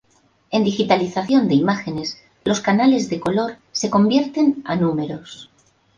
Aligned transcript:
En 0.49 0.63
digitalización 0.63 1.47
de 1.47 1.53
imágenes, 1.53 2.17
los 2.43 2.59
canales 2.59 3.07
de 3.11 3.19
color 3.19 3.57
se 3.71 3.91
convierten 3.91 4.63
a 4.65 4.75
números. 4.75 5.51